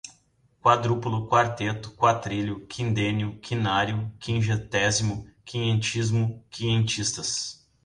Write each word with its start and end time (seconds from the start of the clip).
quádruplo, 0.63 1.29
quarteto, 1.29 1.91
quartilho, 1.91 2.65
quindênio, 2.65 3.37
quinário, 3.37 4.11
quingentésimo, 4.19 5.29
quinhentismo, 5.45 6.43
quinhentistas 6.49 7.63